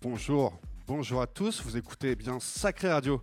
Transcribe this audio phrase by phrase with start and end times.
[0.00, 3.22] Bonjour, bonjour à tous, vous écoutez bien Sacré Radio.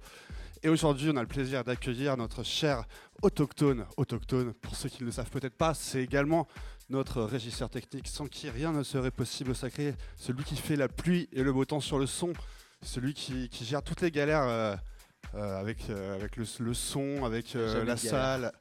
[0.62, 2.84] Et aujourd'hui, on a le plaisir d'accueillir notre cher
[3.24, 3.88] autochtone.
[3.98, 6.48] Autochtone, pour ceux qui ne le savent peut-être pas, c'est également
[6.92, 10.88] notre régisseur technique sans qui rien ne serait possible au Sacré, celui qui fait la
[10.88, 12.34] pluie et le beau temps sur le son,
[12.84, 14.76] celui qui, gère toutes les galères euh,
[15.34, 16.46] euh, avec, euh, avec le,
[16.76, 18.52] son, avec la salle.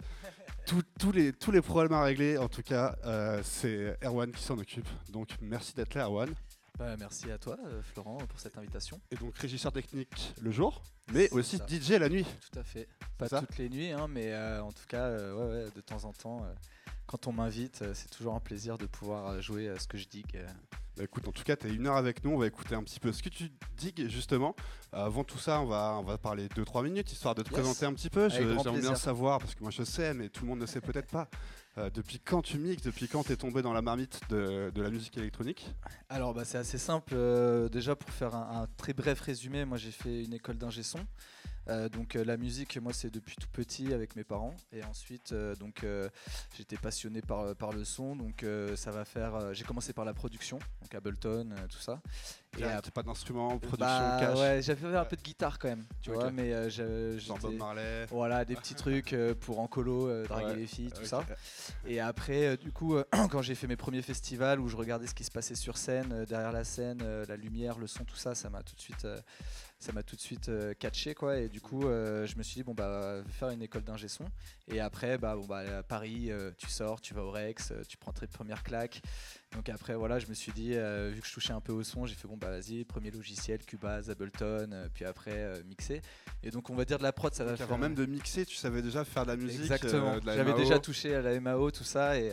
[1.12, 2.96] les, tous les problèmes à régler, en tout cas,
[3.42, 4.88] c'est Erwan qui s'en occupe.
[5.10, 6.34] Donc merci d'être là, Erwan.
[6.80, 8.98] Bah, merci à toi, euh, Florent, pour cette invitation.
[9.10, 12.24] Et donc régisseur technique le jour, mais aussi DJ la nuit.
[12.24, 12.88] Tout à fait.
[13.18, 16.14] Pas toutes les nuits, hein, mais euh, en tout cas, euh, ouais, de temps en
[16.14, 16.42] temps,
[17.10, 20.38] quand on m'invite, c'est toujours un plaisir de pouvoir jouer à ce que je digue.
[20.96, 22.30] Bah, écoute, en tout cas, tu es une heure avec nous.
[22.30, 24.54] On va écouter un petit peu ce que tu digues, justement.
[24.92, 27.94] avant tout ça, on va, on va parler 2-3 minutes, histoire de te présenter un
[27.94, 28.28] petit peu.
[28.28, 31.10] J'aimerais bien savoir, parce que moi je sais, mais tout le monde ne sait peut-être
[31.10, 31.28] pas.
[31.78, 34.90] Euh, depuis quand tu mixes Depuis quand tu es tombé dans la marmite de, la
[34.90, 35.74] musique électronique?
[36.08, 37.14] Alors bah, c'est assez simple.
[37.16, 41.00] Euh, déjà pour faire un, très bref résumé, moi j'ai fait une école d'ingé son.
[41.68, 44.54] Euh, donc la musique, moi c'est depuis tout petit avec mes parents.
[44.72, 45.84] Et ensuite donc
[46.56, 48.16] j'étais passionné par, par le son.
[48.16, 48.44] Donc
[48.74, 49.54] ça va faire.
[49.54, 52.00] j'ai commencé par la production, donc Ableton, tout ça.
[52.58, 54.38] Et pas d'instrument, production, bah, cash.
[54.38, 56.52] Ouais, j'avais fait un peu de guitare quand même, tu vois, mais
[57.40, 58.06] Bob Marley.
[58.10, 61.24] Voilà, des petits trucs pour en colo, draguer les filles, tout ça.
[61.86, 65.06] Et après, euh, du coup, euh, quand j'ai fait mes premiers festivals où je regardais
[65.06, 68.16] ce qui se passait sur scène, euh, derrière la scène, la lumière, le son, tout
[68.16, 69.06] ça, ça m'a tout de suite
[69.80, 71.38] ça m'a tout de suite catché quoi.
[71.38, 74.26] Et du coup je me suis dit bon bah faire une école d'ingé son.
[74.68, 78.12] Et après bah bon bah à Paris tu sors tu vas au Rex tu prends
[78.12, 79.00] tes premières claques
[79.52, 81.82] donc après, voilà, je me suis dit, euh, vu que je touchais un peu au
[81.82, 86.02] son, j'ai fait bon, bah vas-y, premier logiciel, Cubase, Ableton, euh, puis après euh, mixer.
[86.44, 87.66] Et donc on va dire de la prod, ça va faire.
[87.66, 89.62] Avant même de mixer, tu savais déjà faire de la musique.
[89.62, 90.14] Exactement.
[90.24, 92.28] J'avais déjà touché à la MAO, tout ça, et,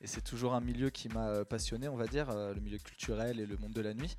[0.00, 3.46] et c'est toujours un milieu qui m'a passionné, on va dire, le milieu culturel et
[3.46, 4.16] le monde de la nuit.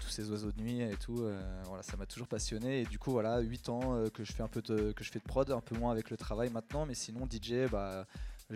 [0.00, 1.24] tous ces oiseaux de nuit et tout,
[1.66, 2.80] voilà, ça m'a toujours passionné.
[2.80, 5.20] Et du coup, voilà, 8 ans que je fais un peu de, que je fais
[5.20, 8.04] de prod, un peu moins avec le travail maintenant, mais sinon DJ, bah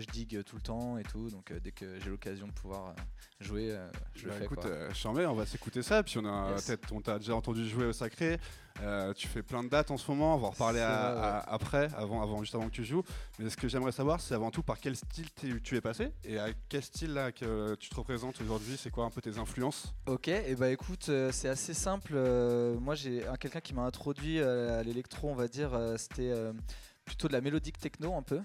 [0.01, 1.29] je digue tout le temps et tout.
[1.29, 2.93] Donc euh, dès que j'ai l'occasion de pouvoir euh,
[3.39, 4.45] jouer, euh, je le bah, fais.
[4.45, 4.67] Écoute,
[5.05, 6.03] on va s'écouter ça.
[6.03, 6.55] Puis on a
[6.91, 8.39] on t'a déjà entendu jouer au Sacré.
[9.15, 10.35] tu fais plein de dates en ce moment.
[10.35, 13.03] On va en reparler après, avant, avant, juste avant que tu joues.
[13.39, 15.29] Mais ce que j'aimerais savoir, c'est avant tout par quel style
[15.63, 18.77] tu es passé et à quel style là que tu te représentes aujourd'hui.
[18.77, 19.93] C'est quoi un peu tes influences?
[20.05, 22.13] Ok, et bah écoute, c'est assez simple.
[22.79, 25.77] moi, j'ai quelqu'un qui m'a introduit à l'électro, on va dire.
[25.97, 26.33] C'était
[27.07, 28.41] plutôt de la mélodique techno un peu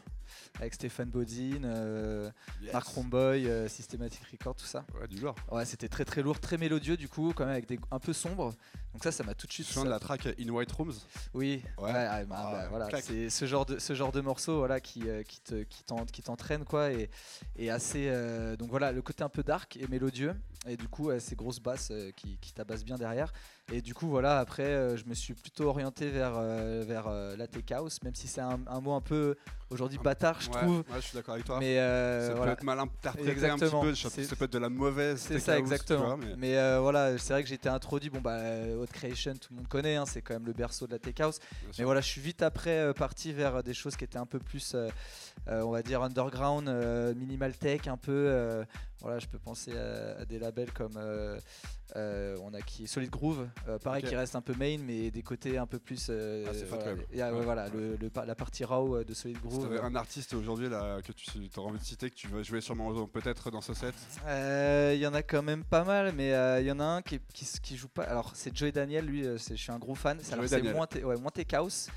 [0.59, 2.31] avec Stéphane Bodine, euh,
[2.73, 4.85] Marc Romboy, euh, Systematic Record, tout ça.
[5.01, 5.35] Ouais, du lourd.
[5.51, 8.13] Ouais, c'était très très lourd, très mélodieux du coup, quand même avec des un peu
[8.13, 8.55] sombre.
[8.93, 9.67] Donc ça, ça m'a tout de suite.
[9.67, 10.93] Tu de la track In White Rooms?
[11.33, 11.63] Oui.
[11.79, 11.93] Ouais.
[11.93, 15.41] Bah, bah, voilà, c'est ce genre de ce genre de morceau, voilà, qui euh, qui
[15.41, 17.09] te qui t'entraîne quoi, et,
[17.57, 18.13] et assez.
[18.59, 20.35] donc voilà, le côté un peu dark et mélodieux,
[20.67, 23.33] et du coup ces grosses basses qui, qui tabassent bien derrière.
[23.73, 26.41] Et du coup voilà, après, je me suis plutôt orienté vers
[26.85, 29.37] vers la tech house, même si c'est un, un, mot un peu
[29.71, 30.79] aujourd'hui bâtard je trouve.
[30.79, 31.59] Ouais, je suis d'accord avec toi.
[31.59, 33.95] Mais euh, ça peut être mal interprété un petit peu.
[33.95, 35.21] Ça peut être de la mauvaise.
[35.21, 36.19] C'est ça, exactement.
[36.39, 38.11] mais, euh, voilà, c'est vrai que j'ai été introduit.
[38.11, 38.41] Bon, bah,
[38.81, 39.97] Hot Creation, tout le monde connaît.
[39.97, 41.39] Hein, c'est quand même le berceau de la tech house.
[41.79, 44.39] mais voilà, je suis vite après euh, parti vers des choses qui étaient un peu
[44.39, 44.77] plus,
[45.47, 46.69] on va dire, underground,
[47.17, 48.65] minimal tech, un peu.
[49.01, 50.99] voilà, je peux penser à, des labels comme.
[51.95, 53.49] On a qui Solid Groove,
[53.83, 56.11] pareil qui reste un peu main, mais des côtés un peu plus.
[56.11, 59.81] Ah, voilà, le, la partie raw de Solid Groove.
[59.83, 63.07] un artiste aujourd'hui là que tu auras envie de citer que tu vas jouer sûrement
[63.07, 63.95] peut-être dans ce set?
[64.17, 66.85] Il euh, y en a quand même pas mal, mais il euh, y en a
[66.85, 68.05] un qui, qui, joue pas.
[68.05, 70.19] Alors c'est Joey Daniel, lui, euh, je suis un gros fan.
[70.23, 70.37] C'est
[70.73, 71.89] moins, ouais, moins tech house,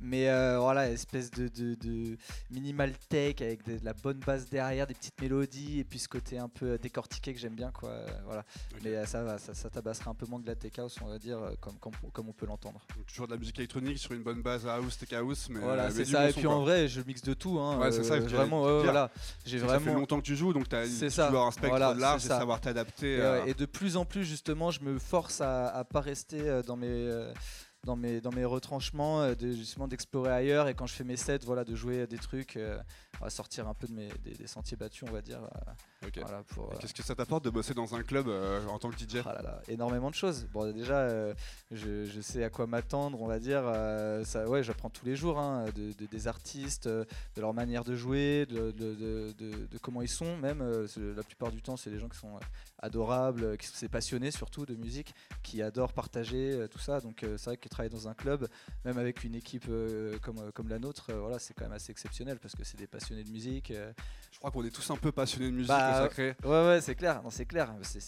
[0.00, 0.24] mais
[0.58, 2.16] voilà, espèce de, de,
[2.50, 6.38] minimal tech avec de, la bonne basse derrière, des petites mélodies et puis ce côté
[6.38, 7.94] un peu décortiqué que j'aime bien quoi.
[8.24, 8.44] voilà,
[8.82, 11.18] mais ça va, ça, ça, tabassera un peu moins que la tech house, on va
[11.18, 12.80] dire, comme, comme, on peut l'entendre.
[13.06, 16.04] Toujours de la musique électronique sur une bonne base house, tech house, mais voilà, c'est
[16.04, 16.28] ça.
[16.28, 17.58] Et puis en vrai, je mixe de tout.
[17.58, 17.78] Hein.
[17.78, 18.14] Ouais, c'est ça.
[18.14, 19.10] Euh, vraiment, voilà.
[19.44, 19.72] J'ai vraiment.
[19.74, 21.30] Ça fait longtemps que tu joues, donc tu as ça.
[21.30, 23.42] un spectre large et savoir t'adapter.
[23.46, 26.76] Et, de plus en plus, justement, je me force à, à pas rester euh, dans
[26.76, 27.32] mes euh,
[27.84, 31.40] dans mes, dans mes retranchements, de, justement d'explorer ailleurs et quand je fais mes sets,
[31.44, 32.58] voilà, de jouer à des trucs,
[33.20, 35.40] à sortir un peu de mes, des, sentiers battus, on va dire.
[36.10, 38.28] Qu'est-ce que ça t'apporte de bosser dans un club
[38.68, 40.46] en tant que DJ ah Énormément de choses.
[40.52, 41.08] Bon, déjà,
[41.70, 43.64] je, je, sais à quoi m'attendre, on va dire.
[44.24, 47.06] ça, ouais, j'apprends tous les jours hein, de, des artistes, de
[47.40, 50.36] leur manière de jouer, de, de comment ils sont.
[50.38, 50.62] Même
[50.96, 52.38] la plupart du temps, c'est des gens qui sont
[52.78, 57.00] adorables, qui sont passionnés surtout de musique, qui adorent partager tout ça.
[57.00, 58.48] Donc, c'est vrai que travailler dans un club,
[58.84, 59.68] même avec une équipe
[60.22, 63.24] comme, comme la nôtre, voilà, c'est quand même assez exceptionnel parce que c'est des passionnés
[63.24, 63.72] de musique.
[64.30, 66.34] Je crois qu'on est tous un peu passionnés de musique bah, sacré.
[66.44, 67.72] Ouais, ouais, c'est clair, c'est clair.
[67.82, 68.00] C'est,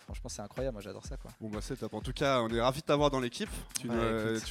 [0.00, 1.16] franchement, c'est incroyable, moi j'adore ça.
[1.16, 1.30] Quoi.
[1.40, 1.94] Bon, bah c'est top.
[1.94, 3.50] En tout cas, on est ravis de t'avoir dans l'équipe.
[3.78, 3.88] Tu,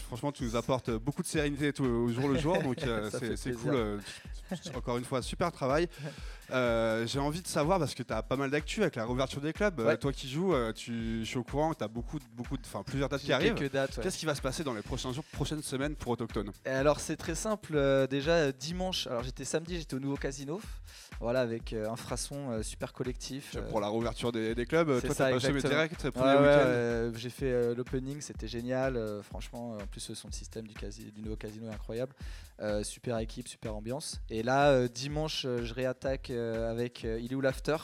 [0.07, 2.77] franchement, tu nous apportes beaucoup de sérénité tout, au jour le jour, donc
[3.35, 3.99] c'est, cool.
[4.75, 5.87] encore une fois, super travail.
[6.53, 9.41] Euh, j'ai envie de savoir, parce que tu as pas mal d'actu avec la réouverture
[9.41, 9.79] des clubs.
[9.79, 12.63] Euh, toi qui joues, euh, tu, je suis au courant tu as beaucoup, beaucoup de,
[12.85, 13.55] plusieurs dates qui arrivent.
[13.55, 16.51] Qu'est-ce qui va se passer dans les prochains jours, prochaines semaines pour Autochtone?
[16.65, 18.07] Alors, c'est très simple.
[18.09, 20.61] déjà, dimanche, alors j'étais samedi, j'étais au nouveau casino.
[21.19, 23.55] Voilà, avec un frasson super collectif.
[23.69, 26.07] Pour la réouverture des, clubs, toi, t'as passé direct,
[27.15, 28.99] J'ai fait l'opening, c'était génial.
[29.23, 32.13] franchement, en plus, son système du, du nouveau casino est incroyable.
[32.83, 34.21] Super équipe, super ambiance.
[34.29, 36.31] Et là, dimanche, je réattaque
[36.73, 37.77] avec euh, Il est où l'after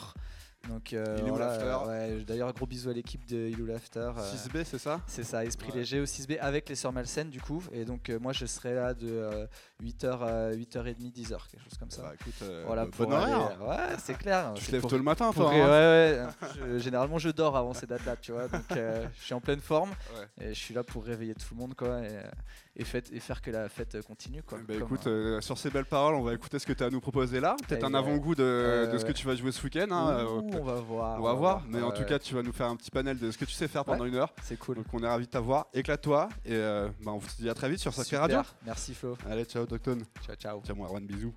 [0.68, 1.16] donc euh,
[1.86, 4.10] ouais, d'ailleurs gros bisous à l'équipe de Ilou Laughter.
[4.18, 5.00] 6B euh, c'est ça?
[5.06, 7.62] C'est ça, Esprit léger au 6B avec les sœurs malsaines du coup.
[7.72, 9.48] Et donc moi je serai là de
[9.82, 12.02] 8h à 8h30, 10h, quelque chose comme ça.
[12.02, 13.58] Bah, écoute, voilà, bon horaire.
[13.66, 14.52] Ouais, c'est clair.
[14.54, 16.28] Tu te lèves tôt le matin toi hein.
[16.50, 16.78] Ouais, ouais.
[16.78, 18.46] généralement je dors avant ces dates-là, tu vois.
[18.48, 19.92] Donc je suis en pleine forme
[20.42, 22.02] et je suis là pour réveiller tout le monde quoi.
[22.02, 22.20] Et,
[22.76, 24.42] et, et faire que la fête continue.
[24.42, 26.82] Quoi, bah écoute, euh, euh, sur ces belles paroles, on va écouter ce que tu
[26.82, 27.56] as à nous proposer là.
[27.66, 29.88] Peut-être un avant-goût de, de, ce que tu vas jouer ce week-end.
[29.90, 31.20] Hein, euh, on va voir.
[31.20, 31.62] On va, voir.
[31.68, 33.52] Mais en tout cas, tu vas nous faire un petit panel de ce que tu
[33.52, 34.32] sais faire pendant une heure.
[34.42, 34.76] C'est cool.
[34.76, 35.66] Donc on est ravis de t'avoir.
[35.74, 36.28] Éclate-toi.
[36.44, 38.40] Et bah, on vous dit à très vite sur Sacré Radio.
[38.64, 39.16] Merci Flo.
[39.28, 40.04] Allez, ciao Doctone.
[40.24, 40.62] Ciao, ciao.
[40.64, 41.34] Ciao, moi, Erwan, bisous.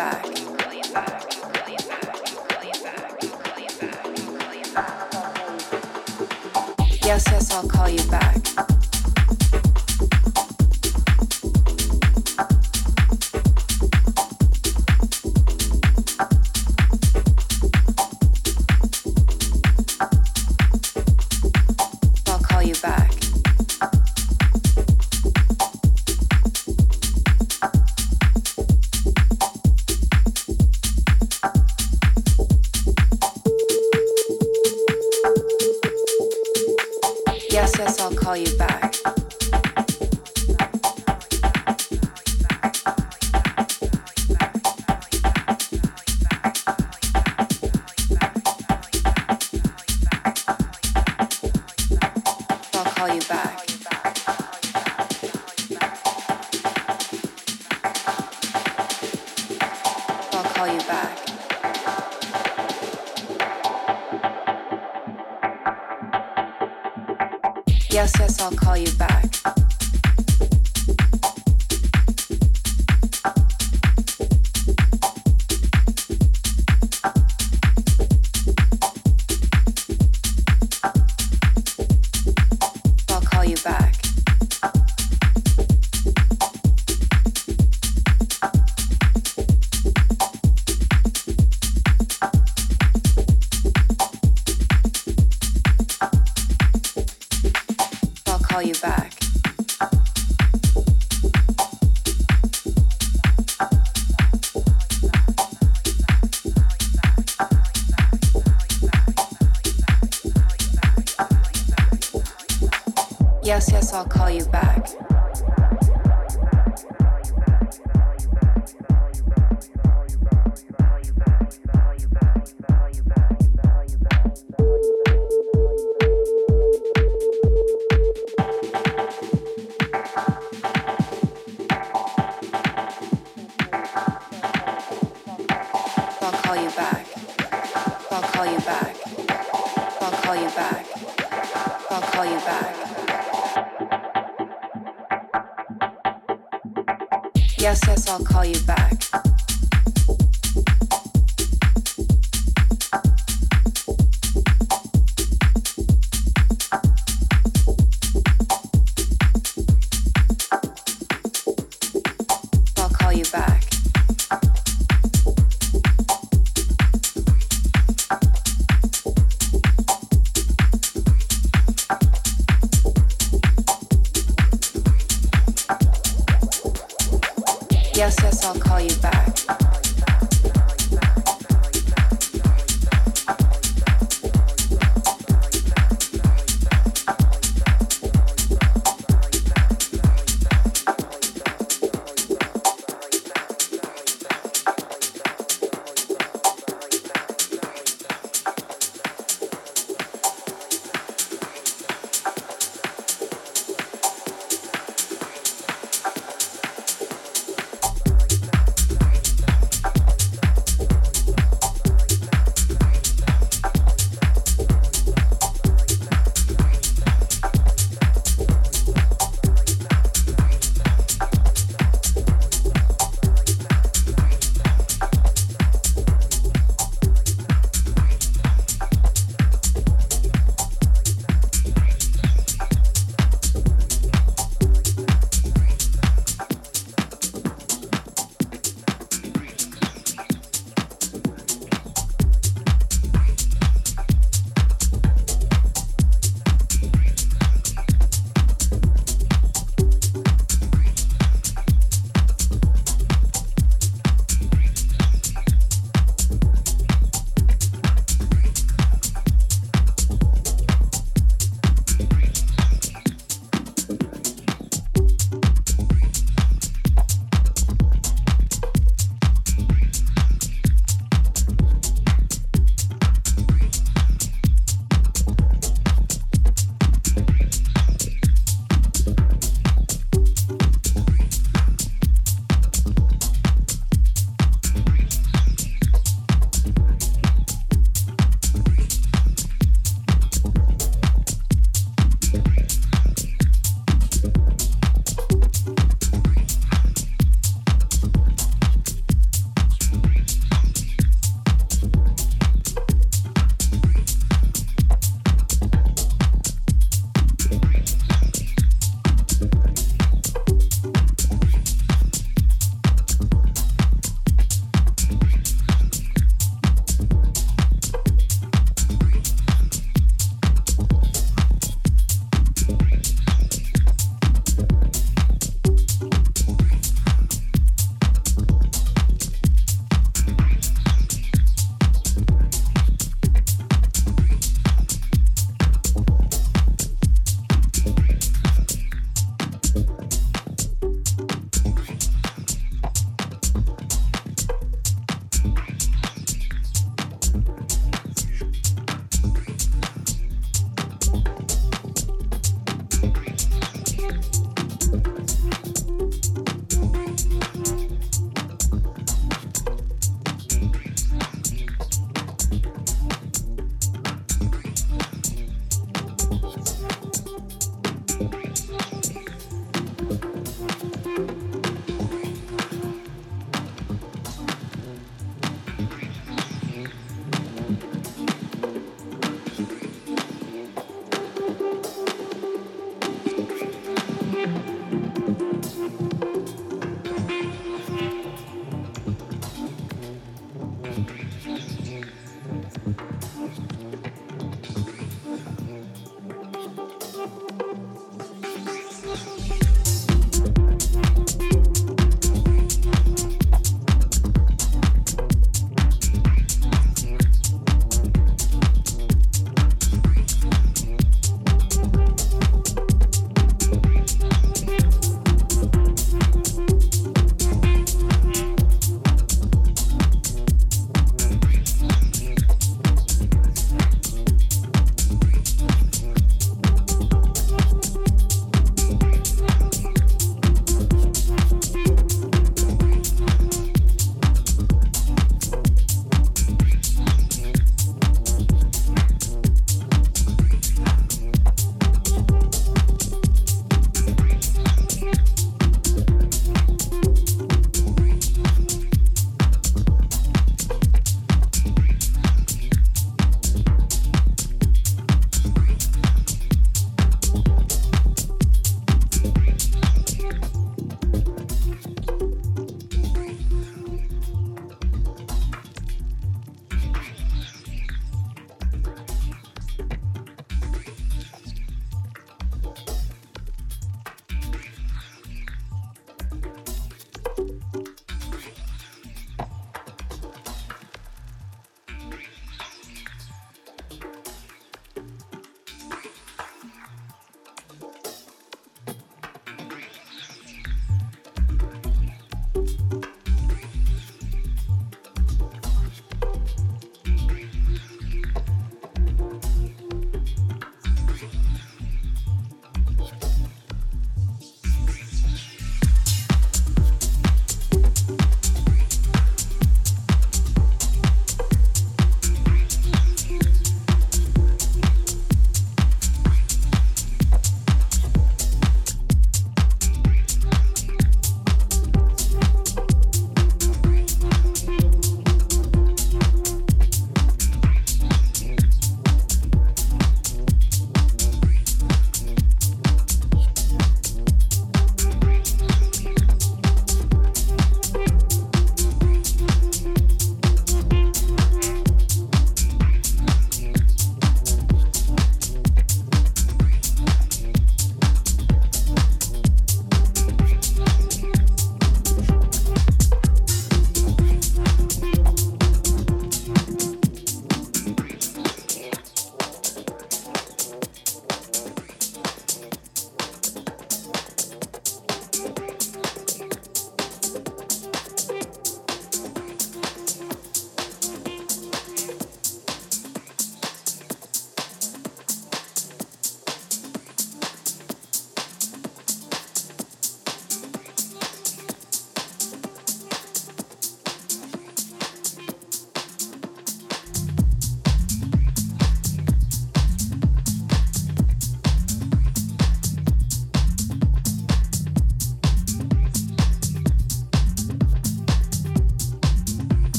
[0.00, 0.39] back.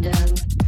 [0.00, 0.59] done.